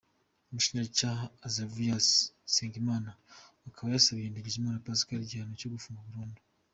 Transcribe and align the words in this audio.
Umushinjacyaha 0.49 1.23
Azarias 1.47 2.07
Nsengimana 2.47 3.09
akaba 3.67 3.87
yasabiye 3.93 4.27
Ndagijimana 4.31 4.83
Pascal 4.85 5.21
igihano 5.23 5.53
cyo 5.61 5.71
gufungwa 5.75 6.03
burundu. 6.07 6.39